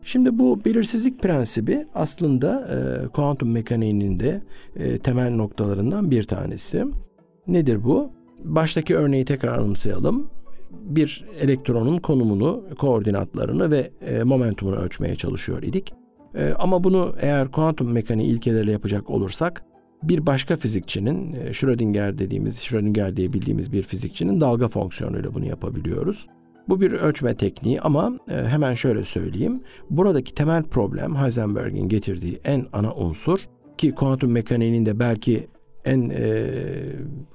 Şimdi 0.03 0.39
bu 0.39 0.65
belirsizlik 0.65 1.23
prensibi 1.23 1.87
aslında 1.95 2.69
e, 2.69 3.09
kuantum 3.09 3.51
mekaniğinin 3.51 4.19
de 4.19 4.43
e, 4.77 4.99
temel 4.99 5.31
noktalarından 5.31 6.11
bir 6.11 6.23
tanesi. 6.23 6.85
Nedir 7.47 7.85
bu? 7.85 8.11
Baştaki 8.45 8.97
örneği 8.97 9.25
tekrar 9.25 9.59
anımsayalım 9.59 10.31
bir 10.83 11.25
elektronun 11.41 11.99
konumunu, 11.99 12.65
koordinatlarını 12.79 13.71
ve 13.71 13.91
e, 14.01 14.23
momentumunu 14.23 14.77
ölçmeye 14.77 15.17
çalışıyor 15.17 15.63
idik. 15.63 15.93
E, 16.35 16.53
ama 16.59 16.85
bunu 16.85 17.15
eğer 17.21 17.51
kuantum 17.51 17.93
mekaniği 17.93 18.33
ilkeleriyle 18.33 18.73
yapacak 18.73 19.11
olursak 19.11 19.65
bir 20.03 20.27
başka 20.27 20.57
fizikçinin 20.57 21.33
e, 21.33 21.53
Schrödinger 21.53 22.19
dediğimiz, 22.19 22.61
Schrödinger 22.61 23.17
diye 23.17 23.33
bildiğimiz 23.33 23.73
bir 23.73 23.83
fizikçinin 23.83 24.41
dalga 24.41 24.69
fonksiyonuyla 24.69 25.35
bunu 25.35 25.47
yapabiliyoruz. 25.47 26.27
Bu 26.69 26.81
bir 26.81 26.93
ölçme 26.93 27.37
tekniği 27.37 27.81
ama 27.81 28.19
e, 28.29 28.35
hemen 28.35 28.75
şöyle 28.75 29.05
söyleyeyim. 29.05 29.61
Buradaki 29.91 30.35
temel 30.35 30.63
problem 30.63 31.17
Heisenberg'in 31.17 31.89
getirdiği 31.89 32.41
en 32.45 32.67
ana 32.73 32.95
unsur 32.95 33.39
ki 33.79 33.93
kuantum 33.93 34.33
mekaniğinin 34.33 34.87
de 34.87 34.99
belki 34.99 35.49
en 35.85 36.11
e, 36.11 36.47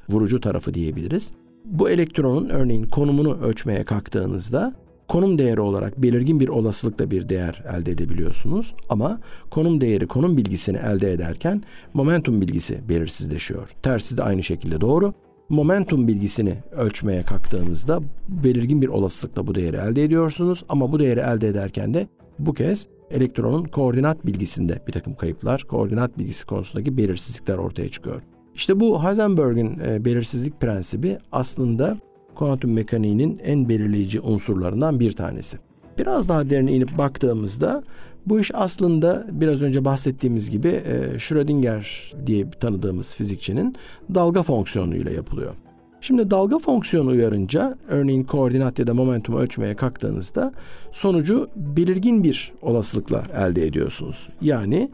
vurucu 0.10 0.40
tarafı 0.42 0.74
diyebiliriz. 0.74 1.32
Bu 1.70 1.90
elektronun 1.90 2.50
örneğin 2.50 2.84
konumunu 2.84 3.42
ölçmeye 3.42 3.84
kalktığınızda 3.84 4.74
konum 5.08 5.38
değeri 5.38 5.62
olarak 5.62 6.02
belirgin 6.02 6.40
bir 6.40 6.48
olasılıkla 6.48 7.12
bir 7.12 7.30
değer 7.30 7.64
elde 7.78 7.92
edebiliyorsunuz. 7.92 8.76
Ama 8.90 9.20
konum 9.50 9.82
değeri 9.82 10.08
konum 10.08 10.38
bilgisini 10.38 10.78
elde 10.78 11.14
ederken 11.14 11.64
momentum 11.94 12.42
bilgisi 12.42 12.90
belirsizleşiyor. 12.90 13.70
Tersi 13.84 14.18
de 14.18 14.24
aynı 14.24 14.44
şekilde 14.44 14.82
doğru. 14.82 15.14
Momentum 15.50 16.08
bilgisini 16.08 16.58
ölçmeye 16.72 17.24
kalktığınızda 17.24 18.00
belirgin 18.28 18.82
bir 18.82 18.88
olasılıkla 18.88 19.48
bu 19.48 19.56
değeri 19.56 19.78
elde 19.78 20.04
ediyorsunuz. 20.04 20.64
Ama 20.70 20.92
bu 20.92 21.00
değeri 21.00 21.20
elde 21.20 21.48
ederken 21.48 21.94
de 21.94 22.08
bu 22.40 22.54
kez 22.54 22.88
elektronun 23.12 23.64
koordinat 23.64 24.26
bilgisinde 24.26 24.82
bir 24.88 24.92
takım 24.92 25.16
kayıplar, 25.16 25.64
koordinat 25.64 26.18
bilgisi 26.18 26.46
konusundaki 26.46 26.98
belirsizlikler 26.98 27.58
ortaya 27.58 27.90
çıkıyor. 27.90 28.22
İşte 28.60 28.80
bu 28.80 29.04
Heisenberg'in 29.04 29.80
e, 29.80 30.06
belirsizlik 30.06 30.62
prensibi 30.62 31.18
aslında 31.32 31.98
kuantum 32.36 32.74
mekaniğinin 32.74 33.40
en 33.44 33.70
belirleyici 33.70 34.20
unsurlarından 34.22 35.00
bir 35.00 35.12
tanesi. 35.12 35.58
Biraz 35.98 36.30
daha 36.30 36.50
derine 36.50 36.72
inip 36.72 36.98
baktığımızda 36.98 37.84
bu 38.26 38.40
iş 38.40 38.52
aslında 38.54 39.28
biraz 39.32 39.62
önce 39.62 39.86
bahsettiğimiz 39.86 40.52
gibi 40.52 40.68
e, 40.68 41.20
Schrödinger 41.20 42.14
diye 42.26 42.50
tanıdığımız 42.50 43.16
fizikçinin 43.16 43.76
dalga 44.16 44.44
fonksiyonuyla 44.44 45.12
yapılıyor. 45.12 45.54
Şimdi 46.02 46.32
dalga 46.32 46.60
fonksiyonu 46.60 47.10
uyarınca 47.10 47.78
örneğin 47.90 48.24
koordinat 48.24 48.80
ya 48.80 48.88
da 48.88 48.94
momentum 48.94 49.36
ölçmeye 49.36 49.76
kalktığınızda 49.76 50.54
sonucu 50.92 51.50
belirgin 51.56 52.24
bir 52.24 52.54
olasılıkla 52.62 53.24
elde 53.38 53.66
ediyorsunuz. 53.66 54.30
Yani 54.42 54.90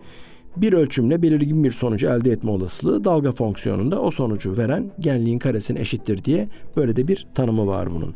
bir 0.58 0.74
ölçümle 0.74 1.22
belirgin 1.22 1.64
bir 1.64 1.72
sonucu 1.72 2.08
elde 2.08 2.32
etme 2.32 2.52
olasılığı 2.52 3.04
dalga 3.04 3.32
fonksiyonunda 3.32 4.02
o 4.02 4.12
sonucu 4.12 4.58
veren 4.58 4.92
genliğin 5.00 5.40
karesine 5.40 5.80
eşittir 5.80 6.24
diye 6.24 6.48
böyle 6.76 6.96
de 6.96 7.08
bir 7.08 7.28
tanımı 7.36 7.68
var 7.68 7.92
bunun. 7.92 8.16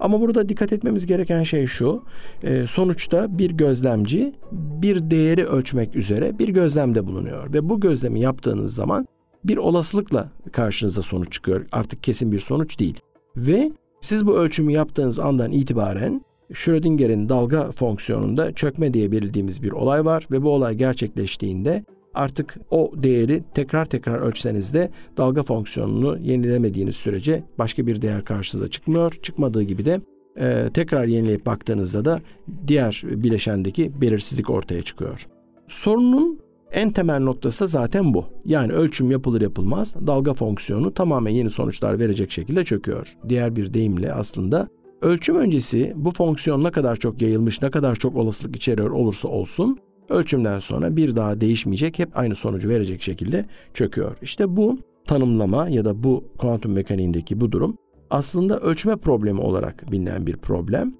Ama 0.00 0.20
burada 0.20 0.48
dikkat 0.48 0.72
etmemiz 0.72 1.06
gereken 1.06 1.42
şey 1.42 1.66
şu. 1.66 2.02
E, 2.42 2.66
sonuçta 2.66 3.38
bir 3.38 3.50
gözlemci 3.50 4.32
bir 4.52 5.10
değeri 5.10 5.44
ölçmek 5.44 5.96
üzere 5.96 6.38
bir 6.38 6.48
gözlemde 6.48 7.06
bulunuyor. 7.06 7.54
Ve 7.54 7.68
bu 7.68 7.80
gözlemi 7.80 8.20
yaptığınız 8.20 8.74
zaman 8.74 9.06
bir 9.44 9.56
olasılıkla 9.56 10.28
karşınıza 10.52 11.02
sonuç 11.02 11.32
çıkıyor. 11.32 11.66
Artık 11.72 12.02
kesin 12.02 12.32
bir 12.32 12.40
sonuç 12.40 12.78
değil. 12.78 13.00
Ve 13.36 13.72
siz 14.00 14.26
bu 14.26 14.38
ölçümü 14.38 14.72
yaptığınız 14.72 15.18
andan 15.18 15.52
itibaren 15.52 16.24
Schrödinger'in 16.52 17.28
dalga 17.28 17.70
fonksiyonunda 17.70 18.52
çökme 18.52 18.94
diye 18.94 19.12
belirlediğimiz 19.12 19.62
bir 19.62 19.72
olay 19.72 20.04
var 20.04 20.26
ve 20.30 20.42
bu 20.42 20.50
olay 20.50 20.74
gerçekleştiğinde 20.74 21.84
artık 22.14 22.58
o 22.70 22.92
değeri 22.96 23.42
tekrar 23.54 23.84
tekrar 23.86 24.18
ölçseniz 24.18 24.74
de 24.74 24.90
dalga 25.16 25.42
fonksiyonunu 25.42 26.18
yenilemediğiniz 26.18 26.96
sürece 26.96 27.44
başka 27.58 27.86
bir 27.86 28.02
değer 28.02 28.24
karşınıza 28.24 28.68
çıkmıyor. 28.68 29.12
Çıkmadığı 29.22 29.62
gibi 29.62 29.84
de 29.84 30.00
e, 30.36 30.70
tekrar 30.74 31.04
yenileyip 31.04 31.46
baktığınızda 31.46 32.04
da 32.04 32.20
diğer 32.66 33.02
bileşendeki 33.04 34.00
belirsizlik 34.00 34.50
ortaya 34.50 34.82
çıkıyor. 34.82 35.26
Sorunun 35.68 36.40
en 36.72 36.92
temel 36.92 37.20
noktası 37.20 37.68
zaten 37.68 38.14
bu. 38.14 38.24
Yani 38.44 38.72
ölçüm 38.72 39.10
yapılır 39.10 39.40
yapılmaz 39.40 39.94
dalga 40.06 40.34
fonksiyonu 40.34 40.94
tamamen 40.94 41.32
yeni 41.32 41.50
sonuçlar 41.50 41.98
verecek 41.98 42.30
şekilde 42.30 42.64
çöküyor. 42.64 43.08
Diğer 43.28 43.56
bir 43.56 43.74
deyimle 43.74 44.12
aslında 44.12 44.68
ölçüm 45.02 45.36
öncesi 45.36 45.92
bu 45.96 46.10
fonksiyon 46.10 46.64
ne 46.64 46.70
kadar 46.70 46.96
çok 46.96 47.22
yayılmış, 47.22 47.62
ne 47.62 47.70
kadar 47.70 47.96
çok 47.96 48.16
olasılık 48.16 48.56
içeriyor 48.56 48.90
olursa 48.90 49.28
olsun 49.28 49.78
ölçümden 50.08 50.58
sonra 50.58 50.96
bir 50.96 51.16
daha 51.16 51.40
değişmeyecek, 51.40 51.98
hep 51.98 52.18
aynı 52.18 52.34
sonucu 52.34 52.68
verecek 52.68 53.02
şekilde 53.02 53.46
çöküyor. 53.74 54.16
İşte 54.22 54.56
bu 54.56 54.78
tanımlama 55.06 55.68
ya 55.68 55.84
da 55.84 56.02
bu 56.02 56.24
kuantum 56.38 56.72
mekaniğindeki 56.72 57.40
bu 57.40 57.52
durum 57.52 57.76
aslında 58.10 58.58
ölçme 58.58 58.96
problemi 58.96 59.40
olarak 59.40 59.92
bilinen 59.92 60.26
bir 60.26 60.36
problem 60.36 60.94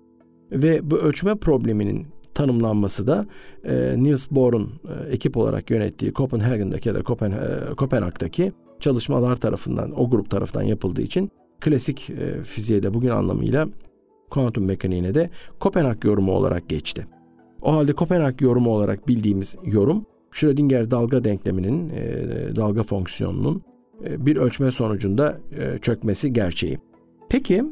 ve 0.53 0.91
bu 0.91 0.99
ölçme 0.99 1.35
probleminin 1.35 2.07
tanımlanması 2.35 3.07
da 3.07 3.27
e, 3.65 3.95
Niels 3.97 4.31
Bohr'un 4.31 4.73
e, 4.89 5.13
ekip 5.13 5.37
olarak 5.37 5.71
yönettiği 5.71 6.13
Kopenhagen'daki 6.13 6.89
ya 6.89 6.95
da 6.95 7.03
Kopen, 7.03 7.31
e, 7.31 7.75
Kopenhag'daki 7.77 8.53
çalışmalar 8.81 9.37
tarafından, 9.37 10.01
o 10.01 10.11
grup 10.11 10.31
tarafından 10.31 10.65
yapıldığı 10.65 11.03
için 11.03 11.31
klasik 11.61 12.11
e, 12.11 12.43
fiziğe 12.45 12.83
de 12.83 12.95
bugün 12.95 13.09
anlamıyla 13.09 13.69
kuantum 14.31 14.65
mekaniğine 14.65 15.15
de 15.15 15.31
Kopenhag 15.61 16.05
yorumu 16.05 16.33
olarak 16.33 16.69
geçti. 16.69 17.07
O 17.63 17.73
halde 17.73 17.93
Kopenhag 17.93 18.43
yorumu 18.43 18.71
olarak 18.71 19.09
bildiğimiz 19.09 19.57
yorum 19.65 20.07
Schrödinger 20.33 20.91
dalga 20.91 21.25
denkleminin, 21.25 21.91
e, 21.91 22.57
dalga 22.57 22.83
fonksiyonunun 22.83 23.63
e, 24.05 24.27
bir 24.27 24.37
ölçme 24.37 24.71
sonucunda 24.71 25.39
e, 25.59 25.79
çökmesi 25.79 26.33
gerçeği. 26.33 26.79
Peki, 27.29 27.65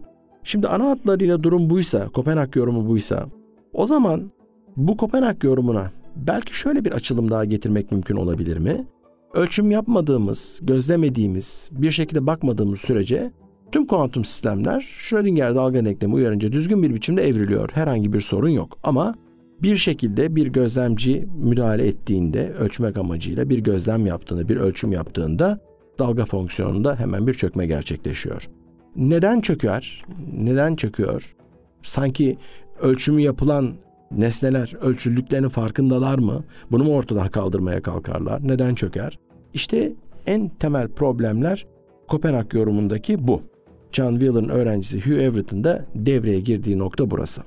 şimdi 0.45 0.69
ana 0.69 0.91
hatlarıyla 0.91 1.43
durum 1.43 1.71
buysa, 1.71 2.09
Kopenhag 2.09 2.57
yorumu 2.57 2.89
buysa, 2.89 3.27
o 3.73 3.87
zaman 3.87 4.31
bu 4.77 4.97
Kopenhag 4.97 5.45
yorumuna 5.45 5.91
belki 6.17 6.57
şöyle 6.57 6.85
bir 6.85 6.93
açılım 6.93 7.31
daha 7.31 7.45
getirmek 7.45 7.93
mümkün 7.93 8.17
olabilir 8.17 8.57
mi? 8.57 8.87
Ölçüm 9.35 9.71
yapmadığımız, 9.71 10.61
gözlemediğimiz, 10.63 11.69
bir 11.73 11.91
şekilde 11.91 12.27
bakmadığımız 12.27 12.81
sürece 12.81 13.31
tüm 13.73 13.87
kuantum 13.87 14.25
sistemler 14.25 14.81
Schrödinger 14.81 15.55
dalga 15.55 15.85
denklemi 15.85 16.15
uyarınca 16.15 16.53
düzgün 16.53 16.83
bir 16.83 16.95
biçimde 16.95 17.29
evriliyor. 17.29 17.71
Herhangi 17.73 18.13
bir 18.13 18.21
sorun 18.21 18.49
yok. 18.49 18.79
Ama 18.83 19.15
bir 19.63 19.77
şekilde 19.77 20.37
bir 20.37 20.47
gözlemci 20.47 21.29
müdahale 21.37 21.87
ettiğinde 21.87 22.53
ölçmek 22.53 22.97
amacıyla 22.97 23.51
bir 23.51 23.59
gözlem 23.59 24.07
yaptığında, 24.07 24.49
bir 24.49 24.57
ölçüm 24.57 24.93
yaptığında 24.93 25.61
dalga 25.99 26.25
fonksiyonunda 26.25 26.97
hemen 26.97 27.27
bir 27.27 27.35
çökme 27.35 27.67
gerçekleşiyor. 27.67 28.49
Neden 28.97 29.41
çöker? 29.41 30.05
Neden 30.39 30.77
çöküyor? 30.77 31.37
Sanki 31.83 32.37
ölçümü 32.81 33.23
yapılan 33.23 33.75
nesneler 34.11 34.75
ölçüldüklerinin 34.81 35.49
farkındalar 35.49 36.19
mı? 36.19 36.45
Bunu 36.71 36.85
mu 36.85 36.95
ortadan 36.95 37.29
kaldırmaya 37.29 37.83
kalkarlar? 37.83 38.49
Neden 38.49 38.75
çöker? 38.75 39.19
İşte 39.55 39.93
en 40.27 40.49
temel 40.49 40.89
problemler 40.89 41.67
Kopenhag 42.09 42.55
yorumundaki 42.55 43.29
bu. 43.29 43.43
John 43.93 44.13
Wheeler'ın 44.13 44.49
öğrencisi 44.49 45.01
Hugh 45.01 45.23
Everett'in 45.23 45.65
de 45.65 45.85
devreye 45.95 46.41
girdiği 46.41 46.79
nokta 46.79 47.11
burası. 47.11 47.43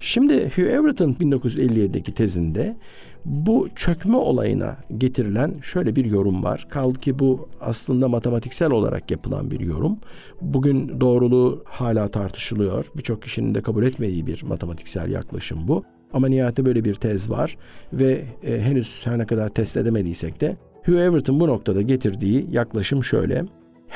Şimdi 0.00 0.34
Hugh 0.34 0.68
Everett'in 0.68 1.14
1957'deki 1.14 2.14
tezinde 2.14 2.76
bu 3.24 3.68
çökme 3.76 4.16
olayına 4.16 4.76
getirilen 4.98 5.54
şöyle 5.62 5.96
bir 5.96 6.04
yorum 6.04 6.44
var. 6.44 6.66
Kaldı 6.70 6.98
ki 6.98 7.18
bu 7.18 7.48
aslında 7.60 8.08
matematiksel 8.08 8.70
olarak 8.70 9.10
yapılan 9.10 9.50
bir 9.50 9.60
yorum. 9.60 9.98
Bugün 10.40 11.00
doğruluğu 11.00 11.62
hala 11.66 12.08
tartışılıyor. 12.08 12.90
Birçok 12.96 13.22
kişinin 13.22 13.54
de 13.54 13.62
kabul 13.62 13.84
etmediği 13.84 14.26
bir 14.26 14.42
matematiksel 14.42 15.10
yaklaşım 15.10 15.68
bu. 15.68 15.84
Ama 16.12 16.28
nihayette 16.28 16.64
böyle 16.64 16.84
bir 16.84 16.94
tez 16.94 17.30
var 17.30 17.56
ve 17.92 18.24
e, 18.42 18.60
henüz 18.60 19.00
her 19.04 19.18
ne 19.18 19.26
kadar 19.26 19.48
test 19.48 19.76
edemediysek 19.76 20.40
de 20.40 20.56
Hugh 20.84 20.98
Everett'in 20.98 21.40
bu 21.40 21.48
noktada 21.48 21.82
getirdiği 21.82 22.46
yaklaşım 22.50 23.04
şöyle. 23.04 23.44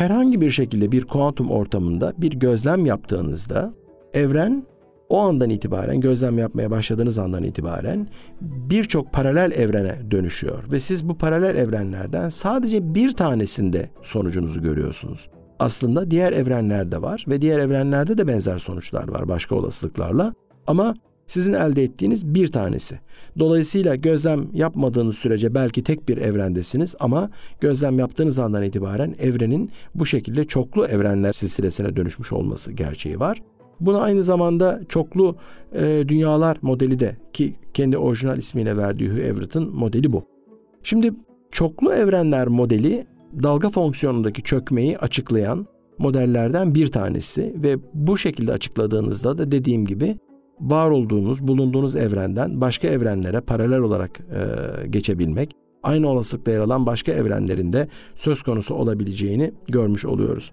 Herhangi 0.01 0.41
bir 0.41 0.51
şekilde 0.51 0.93
bir 0.93 1.05
kuantum 1.05 1.51
ortamında 1.51 2.13
bir 2.19 2.33
gözlem 2.33 2.87
yaptığınızda 2.87 3.73
evren 4.15 4.67
o 5.09 5.19
andan 5.19 5.51
itibaren 5.51 6.01
gözlem 6.01 6.39
yapmaya 6.39 6.71
başladığınız 6.71 7.19
andan 7.19 7.43
itibaren 7.43 8.09
birçok 8.41 9.13
paralel 9.13 9.53
evrene 9.53 10.11
dönüşüyor 10.11 10.73
ve 10.73 10.81
siz 10.81 11.09
bu 11.09 11.19
paralel 11.19 11.57
evrenlerden 11.57 12.29
sadece 12.29 12.95
bir 12.95 13.13
tanesinde 13.13 13.91
sonucunuzu 14.03 14.63
görüyorsunuz. 14.63 15.29
Aslında 15.59 16.11
diğer 16.11 16.33
evrenlerde 16.33 17.03
var 17.03 17.25
ve 17.29 17.43
diğer 17.43 17.59
evrenlerde 17.59 18.19
de 18.19 18.27
benzer 18.27 18.59
sonuçlar 18.59 19.09
var 19.09 19.29
başka 19.29 19.55
olasılıklarla 19.55 20.35
ama 20.67 20.95
sizin 21.31 21.53
elde 21.53 21.83
ettiğiniz 21.83 22.35
bir 22.35 22.49
tanesi. 22.49 22.99
Dolayısıyla 23.39 23.95
gözlem 23.95 24.47
yapmadığınız 24.55 25.17
sürece 25.17 25.55
belki 25.55 25.83
tek 25.83 26.09
bir 26.09 26.17
evrendesiniz 26.17 26.95
ama 27.01 27.31
gözlem 27.61 27.99
yaptığınız 27.99 28.39
andan 28.39 28.63
itibaren 28.63 29.15
evrenin 29.19 29.71
bu 29.95 30.07
şekilde 30.07 30.45
çoklu 30.45 30.87
evrenler 30.87 31.33
silsilesine 31.33 31.97
dönüşmüş 31.97 32.33
olması 32.33 32.73
gerçeği 32.73 33.21
var. 33.21 33.43
Buna 33.81 34.01
aynı 34.01 34.23
zamanda 34.23 34.81
çoklu 34.89 35.37
e, 35.73 36.05
dünyalar 36.09 36.59
modeli 36.63 36.99
de 36.99 37.17
ki 37.33 37.55
kendi 37.75 37.99
orijinal 37.99 38.39
ismiyle 38.39 38.77
verdiği 38.77 39.11
Hugh 39.11 39.19
Everett'in 39.19 39.77
modeli 39.77 40.13
bu. 40.13 40.25
Şimdi 40.83 41.13
çoklu 41.51 41.95
evrenler 41.95 42.49
modeli 42.49 43.07
dalga 43.43 43.71
fonksiyonundaki 43.71 44.43
çökmeyi 44.43 44.99
açıklayan 44.99 45.67
modellerden 45.99 46.75
bir 46.75 46.87
tanesi 46.87 47.55
ve 47.57 47.77
bu 47.95 48.19
şekilde 48.19 48.53
açıkladığınızda 48.53 49.39
da 49.39 49.53
dediğim 49.53 49.87
gibi 49.87 50.17
var 50.61 50.91
olduğunuz, 50.91 51.49
bulunduğunuz 51.49 51.97
evrenden 51.97 52.61
başka 52.61 52.89
evrenlere 52.89 53.41
paralel 53.41 53.79
olarak 53.79 54.21
e, 54.21 54.87
geçebilmek, 54.89 55.53
aynı 55.83 56.09
olasılıkla 56.09 56.53
yer 56.53 56.61
alan 56.61 56.87
başka 56.87 57.13
evrenlerinde 57.13 57.89
söz 58.15 58.43
konusu 58.43 58.75
olabileceğini 58.75 59.53
görmüş 59.69 60.05
oluyoruz. 60.05 60.53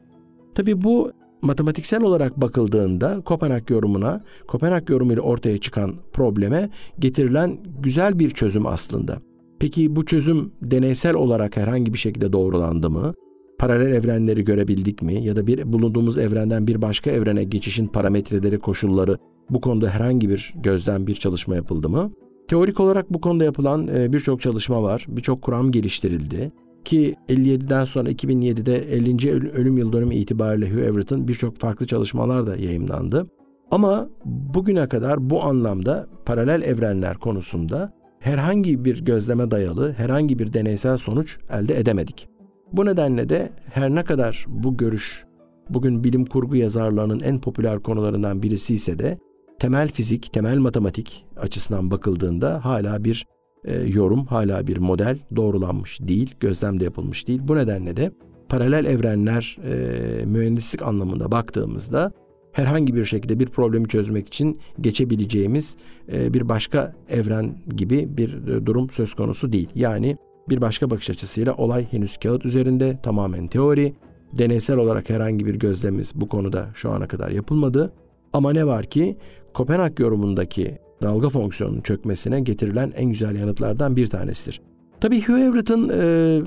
Tabi 0.55 0.83
bu 0.83 1.11
matematiksel 1.41 2.03
olarak 2.03 2.41
bakıldığında 2.41 3.21
Kopenhag 3.21 3.71
yorumuna, 3.71 4.23
Kopenhag 4.47 4.89
yorumuyla 4.89 5.21
ortaya 5.21 5.57
çıkan 5.57 5.95
probleme 6.13 6.69
getirilen 6.99 7.57
güzel 7.79 8.19
bir 8.19 8.29
çözüm 8.29 8.65
aslında. 8.65 9.21
Peki 9.59 9.95
bu 9.95 10.05
çözüm 10.05 10.51
deneysel 10.61 11.15
olarak 11.15 11.57
herhangi 11.57 11.93
bir 11.93 11.97
şekilde 11.97 12.33
doğrulandı 12.33 12.89
mı? 12.89 13.13
Paralel 13.59 13.93
evrenleri 13.93 14.43
görebildik 14.43 15.01
mi? 15.01 15.23
Ya 15.23 15.35
da 15.35 15.47
bir 15.47 15.73
bulunduğumuz 15.73 16.17
evrenden 16.17 16.67
bir 16.67 16.81
başka 16.81 17.11
evrene 17.11 17.43
geçişin 17.43 17.87
parametreleri, 17.87 18.59
koşulları 18.59 19.17
bu 19.49 19.61
konuda 19.61 19.89
herhangi 19.89 20.29
bir 20.29 20.53
gözden 20.55 21.07
bir 21.07 21.15
çalışma 21.15 21.55
yapıldı 21.55 21.89
mı? 21.89 22.11
Teorik 22.47 22.79
olarak 22.79 23.13
bu 23.13 23.21
konuda 23.21 23.43
yapılan 23.43 23.87
e, 23.87 24.13
birçok 24.13 24.41
çalışma 24.41 24.83
var. 24.83 25.05
Birçok 25.07 25.41
kuram 25.41 25.71
geliştirildi. 25.71 26.51
Ki 26.85 27.15
57'den 27.29 27.85
sonra 27.85 28.11
2007'de 28.11 28.77
50. 28.77 29.51
ölüm 29.51 29.77
yıl 29.77 29.93
dönümü 29.93 30.15
itibariyle 30.15 30.69
Hugh 30.69 30.81
Everett'ın 30.81 31.27
birçok 31.27 31.57
farklı 31.57 31.87
çalışmalar 31.87 32.47
da 32.47 32.55
yayımlandı. 32.55 33.27
Ama 33.71 34.09
bugüne 34.25 34.89
kadar 34.89 35.29
bu 35.29 35.43
anlamda 35.43 36.07
paralel 36.25 36.61
evrenler 36.61 37.17
konusunda 37.17 37.93
herhangi 38.19 38.85
bir 38.85 39.05
gözleme 39.05 39.51
dayalı 39.51 39.93
herhangi 39.93 40.39
bir 40.39 40.53
deneysel 40.53 40.97
sonuç 40.97 41.37
elde 41.49 41.79
edemedik. 41.79 42.29
Bu 42.71 42.85
nedenle 42.85 43.29
de 43.29 43.51
her 43.65 43.89
ne 43.95 44.03
kadar 44.03 44.45
bu 44.47 44.77
görüş 44.77 45.25
bugün 45.69 46.03
bilim 46.03 46.25
kurgu 46.25 46.55
yazarlarının 46.55 47.19
en 47.19 47.41
popüler 47.41 47.79
konularından 47.79 48.43
birisi 48.43 48.73
ise 48.73 48.99
de 48.99 49.17
temel 49.59 49.91
fizik, 49.91 50.33
temel 50.33 50.57
matematik 50.57 51.25
açısından 51.37 51.91
bakıldığında 51.91 52.65
hala 52.65 53.03
bir 53.03 53.25
e, 53.65 53.75
yorum, 53.75 54.25
hala 54.25 54.67
bir 54.67 54.77
model 54.77 55.19
doğrulanmış 55.35 55.99
değil, 56.01 56.35
gözlemde 56.39 56.83
yapılmış 56.83 57.27
değil. 57.27 57.39
Bu 57.43 57.55
nedenle 57.55 57.97
de 57.97 58.11
paralel 58.49 58.85
evrenler 58.85 59.57
e, 59.63 60.25
mühendislik 60.25 60.81
anlamında 60.81 61.31
baktığımızda 61.31 62.11
herhangi 62.51 62.95
bir 62.95 63.05
şekilde 63.05 63.39
bir 63.39 63.47
problemi 63.47 63.87
çözmek 63.87 64.27
için 64.27 64.59
geçebileceğimiz 64.81 65.77
e, 66.11 66.33
bir 66.33 66.49
başka 66.49 66.95
evren 67.09 67.55
gibi 67.75 68.17
bir 68.17 68.47
e, 68.47 68.65
durum 68.65 68.89
söz 68.89 69.13
konusu 69.13 69.53
değil. 69.53 69.69
Yani 69.75 70.17
bir 70.49 70.61
başka 70.61 70.89
bakış 70.89 71.09
açısıyla 71.09 71.53
olay 71.53 71.87
henüz 71.91 72.17
kağıt 72.17 72.45
üzerinde 72.45 72.99
tamamen 73.03 73.47
teori. 73.47 73.93
Deneysel 74.37 74.77
olarak 74.77 75.09
herhangi 75.09 75.45
bir 75.45 75.55
gözlemimiz 75.55 76.11
bu 76.15 76.29
konuda 76.29 76.69
şu 76.73 76.91
ana 76.91 77.07
kadar 77.07 77.31
yapılmadı. 77.31 77.93
Ama 78.33 78.53
ne 78.53 78.67
var 78.67 78.85
ki 78.85 79.17
Kopenhag 79.53 79.99
yorumundaki 79.99 80.77
dalga 81.01 81.29
fonksiyonunun 81.29 81.81
çökmesine 81.81 82.39
getirilen 82.39 82.93
en 82.95 83.05
güzel 83.05 83.35
yanıtlardan 83.35 83.95
bir 83.95 84.07
tanesidir. 84.07 84.61
Tabii 85.01 85.21
Hugh 85.21 85.39
Everett'ın 85.39 85.89
e, 85.89 86.41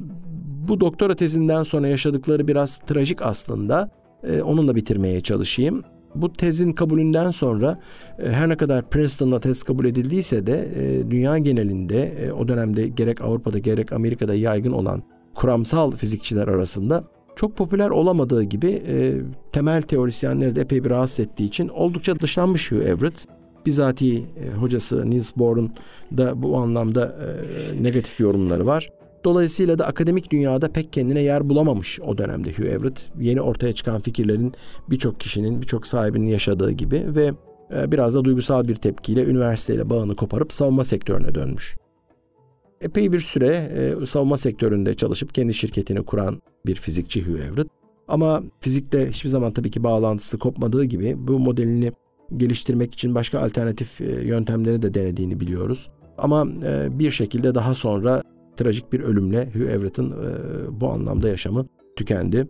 bu 0.68 0.80
doktora 0.80 1.16
tezinden 1.16 1.62
sonra 1.62 1.88
yaşadıkları 1.88 2.48
biraz 2.48 2.78
trajik 2.78 3.22
aslında. 3.22 3.90
E, 4.24 4.42
onunla 4.42 4.76
bitirmeye 4.76 5.20
çalışayım. 5.20 5.84
Bu 6.14 6.32
tezin 6.32 6.72
kabulünden 6.72 7.30
sonra 7.30 7.80
e, 8.18 8.30
her 8.30 8.48
ne 8.48 8.56
kadar 8.56 8.90
Princeton'la 8.90 9.40
tez 9.40 9.62
kabul 9.62 9.84
edildiyse 9.84 10.46
de 10.46 10.68
e, 10.76 11.10
dünya 11.10 11.38
genelinde 11.38 12.02
e, 12.02 12.32
o 12.32 12.48
dönemde 12.48 12.88
gerek 12.88 13.20
Avrupa'da 13.20 13.58
gerek 13.58 13.92
Amerika'da 13.92 14.34
yaygın 14.34 14.72
olan 14.72 15.02
kuramsal 15.34 15.90
fizikçiler 15.90 16.48
arasında 16.48 17.04
çok 17.40 17.56
popüler 17.56 17.90
olamadığı 17.90 18.42
gibi 18.42 18.82
e, 18.88 19.14
temel 19.52 19.82
teorisyenleri 19.82 20.54
de 20.54 20.60
epey 20.60 20.84
bir 20.84 20.90
rahatsız 20.90 21.20
ettiği 21.20 21.44
için 21.44 21.68
oldukça 21.68 22.20
dışlanmış 22.20 22.72
Hugh 22.72 22.82
Everett. 22.82 23.26
Bizatihi 23.66 24.26
e, 24.44 24.50
hocası 24.50 25.10
Niels 25.10 25.36
Bohr'un 25.36 25.72
da 26.16 26.42
bu 26.42 26.56
anlamda 26.56 27.06
e, 27.06 27.82
negatif 27.82 28.20
yorumları 28.20 28.66
var. 28.66 28.90
Dolayısıyla 29.24 29.78
da 29.78 29.86
akademik 29.86 30.32
dünyada 30.32 30.72
pek 30.72 30.92
kendine 30.92 31.20
yer 31.20 31.48
bulamamış 31.48 32.00
o 32.00 32.18
dönemde 32.18 32.52
Hugh 32.52 32.66
Everett. 32.66 33.10
Yeni 33.20 33.40
ortaya 33.40 33.72
çıkan 33.72 34.00
fikirlerin 34.00 34.52
birçok 34.90 35.20
kişinin, 35.20 35.62
birçok 35.62 35.86
sahibinin 35.86 36.26
yaşadığı 36.26 36.70
gibi 36.70 37.04
ve 37.06 37.32
e, 37.74 37.92
biraz 37.92 38.14
da 38.14 38.24
duygusal 38.24 38.68
bir 38.68 38.76
tepkiyle 38.76 39.24
üniversiteyle 39.24 39.90
bağını 39.90 40.16
koparıp 40.16 40.52
savunma 40.52 40.84
sektörüne 40.84 41.34
dönmüş. 41.34 41.76
Epey 42.80 43.12
bir 43.12 43.18
süre 43.18 43.46
e, 44.02 44.06
savunma 44.06 44.36
sektöründe 44.36 44.94
çalışıp 44.94 45.34
kendi 45.34 45.54
şirketini 45.54 46.02
kuran 46.04 46.42
bir 46.66 46.74
fizikçi 46.74 47.22
Hugh 47.22 47.40
Everett. 47.40 47.68
Ama 48.08 48.42
fizikte 48.60 49.10
hiçbir 49.10 49.28
zaman 49.28 49.52
tabii 49.52 49.70
ki 49.70 49.82
bağlantısı 49.82 50.38
kopmadığı 50.38 50.84
gibi 50.84 51.14
bu 51.18 51.38
modelini 51.38 51.92
geliştirmek 52.36 52.94
için 52.94 53.14
başka 53.14 53.40
alternatif 53.40 54.00
e, 54.00 54.04
yöntemleri 54.04 54.82
de 54.82 54.94
denediğini 54.94 55.40
biliyoruz. 55.40 55.90
Ama 56.18 56.48
e, 56.64 56.98
bir 56.98 57.10
şekilde 57.10 57.54
daha 57.54 57.74
sonra 57.74 58.22
trajik 58.56 58.92
bir 58.92 59.00
ölümle 59.00 59.50
Hugh 59.54 59.70
Everett'ın 59.70 60.10
e, 60.10 60.80
bu 60.80 60.88
anlamda 60.88 61.28
yaşamı 61.28 61.66
tükendi. 61.96 62.48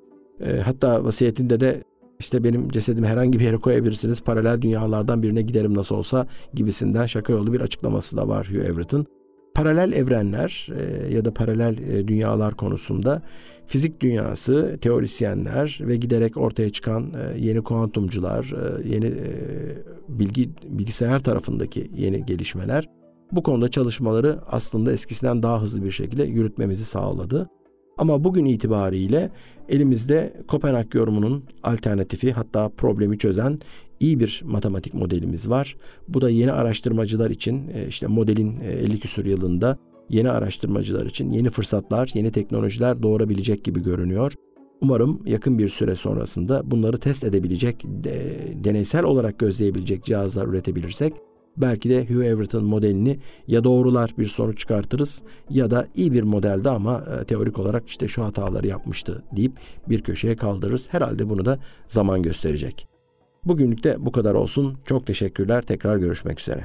Hatta 0.64 1.04
vasiyetinde 1.04 1.60
de 1.60 1.84
işte 2.18 2.44
benim 2.44 2.68
cesedimi 2.68 3.06
herhangi 3.06 3.38
bir 3.38 3.44
yere 3.44 3.56
koyabilirsiniz, 3.56 4.20
paralel 4.22 4.62
dünyalardan 4.62 5.22
birine 5.22 5.42
giderim 5.42 5.74
nasıl 5.74 5.94
olsa 5.94 6.26
gibisinden 6.54 7.06
şaka 7.06 7.32
yolu 7.32 7.52
bir 7.52 7.60
açıklaması 7.60 8.16
da 8.16 8.28
var 8.28 8.48
Hugh 8.50 8.64
Everett'ın. 8.64 9.06
Paralel 9.62 9.92
evrenler 9.92 10.68
ya 11.12 11.24
da 11.24 11.34
paralel 11.34 11.76
dünyalar 12.08 12.54
konusunda 12.54 13.22
fizik 13.66 14.00
dünyası, 14.00 14.78
teorisyenler 14.80 15.78
ve 15.80 15.96
giderek 15.96 16.36
ortaya 16.36 16.70
çıkan 16.70 17.12
e, 17.14 17.38
yeni 17.38 17.62
kuantumcular, 17.62 18.44
e, 18.44 18.88
yeni 18.88 19.06
e, 19.06 19.32
bilgi 20.08 20.50
bilgisayar 20.64 21.20
tarafındaki 21.20 21.90
yeni 21.96 22.26
gelişmeler 22.26 22.88
bu 23.32 23.42
konuda 23.42 23.68
çalışmaları 23.68 24.38
aslında 24.46 24.92
eskisinden 24.92 25.42
daha 25.42 25.62
hızlı 25.62 25.84
bir 25.84 25.90
şekilde 25.90 26.24
yürütmemizi 26.24 26.84
sağladı. 26.84 27.48
Ama 28.00 28.24
bugün 28.24 28.44
itibariyle 28.44 29.30
elimizde 29.68 30.32
Kopenhag 30.48 30.94
yorumunun 30.94 31.44
alternatifi 31.62 32.32
hatta 32.32 32.68
problemi 32.68 33.18
çözen 33.18 33.58
iyi 34.00 34.20
bir 34.20 34.42
matematik 34.44 34.94
modelimiz 34.94 35.50
var. 35.50 35.76
Bu 36.08 36.20
da 36.20 36.30
yeni 36.30 36.52
araştırmacılar 36.52 37.30
için 37.30 37.68
işte 37.88 38.06
modelin 38.06 38.60
50 38.60 39.00
küsur 39.00 39.24
yılında 39.24 39.78
yeni 40.08 40.30
araştırmacılar 40.30 41.06
için 41.06 41.32
yeni 41.32 41.50
fırsatlar, 41.50 42.10
yeni 42.14 42.32
teknolojiler 42.32 43.02
doğurabilecek 43.02 43.64
gibi 43.64 43.82
görünüyor. 43.82 44.32
Umarım 44.80 45.22
yakın 45.26 45.58
bir 45.58 45.68
süre 45.68 45.96
sonrasında 45.96 46.70
bunları 46.70 46.98
test 46.98 47.24
edebilecek, 47.24 47.84
de, 47.84 48.38
deneysel 48.64 49.04
olarak 49.04 49.38
gözleyebilecek 49.38 50.04
cihazlar 50.04 50.46
üretebilirsek 50.46 51.12
belki 51.56 51.90
de 51.90 52.06
Hugh 52.06 52.24
Everett'ın 52.24 52.64
modelini 52.64 53.18
ya 53.46 53.64
doğrular 53.64 54.14
bir 54.18 54.26
sonuç 54.26 54.58
çıkartırız 54.58 55.22
ya 55.50 55.70
da 55.70 55.88
iyi 55.94 56.12
bir 56.12 56.22
modelde 56.22 56.70
ama 56.70 57.04
e, 57.20 57.24
teorik 57.24 57.58
olarak 57.58 57.88
işte 57.88 58.08
şu 58.08 58.24
hataları 58.24 58.66
yapmıştı 58.66 59.22
deyip 59.36 59.52
bir 59.88 60.02
köşeye 60.02 60.36
kaldırırız. 60.36 60.88
Herhalde 60.90 61.28
bunu 61.28 61.44
da 61.44 61.58
zaman 61.88 62.22
gösterecek. 62.22 62.88
Bugünlük 63.44 63.84
de 63.84 63.96
bu 63.98 64.12
kadar 64.12 64.34
olsun. 64.34 64.78
Çok 64.84 65.06
teşekkürler. 65.06 65.62
Tekrar 65.62 65.96
görüşmek 65.96 66.40
üzere. 66.40 66.64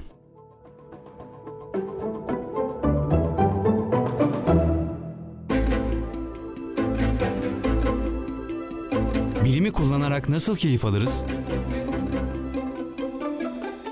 Bilimi 9.46 9.72
kullanarak 9.72 10.30
nasıl 10.30 10.56
keyif 10.56 10.86
alırız? 10.86 11.26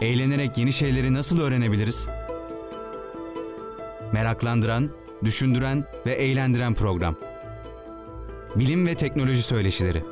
Eğlenerek 0.03 0.57
yeni 0.57 0.73
şeyleri 0.73 1.13
nasıl 1.13 1.41
öğrenebiliriz? 1.41 2.07
Meraklandıran, 4.13 4.89
düşündüren 5.23 5.85
ve 6.05 6.11
eğlendiren 6.11 6.73
program. 6.73 7.15
Bilim 8.55 8.87
ve 8.87 8.95
teknoloji 8.95 9.43
söyleşileri. 9.43 10.03